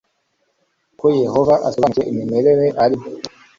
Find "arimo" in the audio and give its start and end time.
2.83-3.05